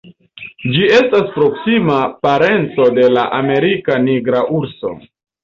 Ĝi 0.75 0.85
estas 0.99 1.27
proksima 1.35 1.97
parenco 2.23 2.89
de 2.97 3.07
la 3.19 3.27
Amerika 3.41 4.01
nigra 4.09 4.43
urso. 4.63 4.97